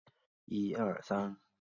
[0.03, 0.11] 万
[0.45, 1.41] 历二十年进士。